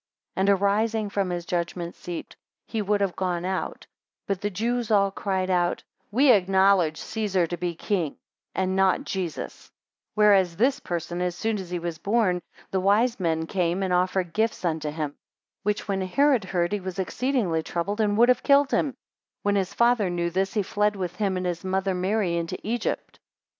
15 0.35 0.41
And 0.41 0.49
arising 0.63 1.09
from 1.11 1.29
his 1.29 1.45
judgment 1.45 1.93
seat, 1.93 2.35
he 2.65 2.81
would 2.81 3.01
have 3.01 3.15
gone 3.15 3.45
out; 3.45 3.85
but 4.25 4.41
the 4.41 4.49
Jews 4.49 4.89
all 4.89 5.11
cried 5.11 5.51
out, 5.51 5.83
We 6.09 6.31
acknowledge 6.31 6.97
Caesar 6.99 7.45
to 7.45 7.55
be 7.55 7.75
king, 7.75 8.17
and 8.55 8.75
not 8.75 9.03
Jesus; 9.03 9.53
16 9.53 9.71
Whereas 10.15 10.55
this 10.57 10.79
person, 10.79 11.21
as 11.21 11.35
soon 11.35 11.59
as 11.59 11.69
he 11.69 11.77
was 11.77 11.99
born, 11.99 12.41
the 12.71 12.79
wise 12.79 13.19
men 13.19 13.45
came 13.45 13.83
and 13.83 13.93
offered 13.93 14.33
gifts 14.33 14.65
unto 14.65 14.89
him; 14.89 15.13
which 15.61 15.87
when 15.87 16.01
Herod 16.01 16.45
heard, 16.45 16.71
he 16.73 16.79
was 16.79 16.97
exceedingly 16.97 17.61
troubled, 17.61 18.01
and 18.01 18.17
would 18.17 18.29
have 18.29 18.41
killed 18.41 18.71
him: 18.71 18.87
17 18.93 18.97
When 19.43 19.55
his 19.55 19.71
father 19.75 20.09
knew 20.09 20.31
this, 20.31 20.55
he 20.55 20.63
fled 20.63 20.95
with 20.95 21.17
him 21.17 21.37
and 21.37 21.45
his 21.45 21.63
mother 21.63 21.93
Mary 21.93 22.37
into 22.37 22.57
Egypt. 22.67 23.19